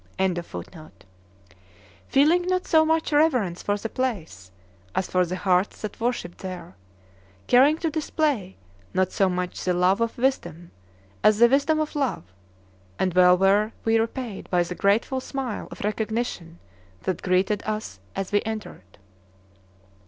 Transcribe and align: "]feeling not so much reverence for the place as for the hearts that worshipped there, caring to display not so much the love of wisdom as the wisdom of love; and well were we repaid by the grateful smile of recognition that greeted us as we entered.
"]feeling 2.07 2.41
not 2.47 2.65
so 2.65 2.83
much 2.83 3.11
reverence 3.13 3.61
for 3.61 3.77
the 3.77 3.87
place 3.87 4.49
as 4.95 5.07
for 5.07 5.27
the 5.27 5.35
hearts 5.35 5.79
that 5.81 5.99
worshipped 5.99 6.39
there, 6.39 6.75
caring 7.45 7.77
to 7.77 7.91
display 7.91 8.57
not 8.95 9.11
so 9.11 9.29
much 9.29 9.63
the 9.63 9.75
love 9.75 10.01
of 10.01 10.17
wisdom 10.17 10.71
as 11.23 11.37
the 11.37 11.47
wisdom 11.47 11.79
of 11.79 11.95
love; 11.95 12.23
and 12.97 13.13
well 13.13 13.37
were 13.37 13.73
we 13.85 13.99
repaid 13.99 14.49
by 14.49 14.63
the 14.63 14.73
grateful 14.73 15.19
smile 15.21 15.67
of 15.69 15.81
recognition 15.81 16.57
that 17.03 17.21
greeted 17.21 17.61
us 17.67 17.99
as 18.15 18.31
we 18.31 18.41
entered. 18.43 18.97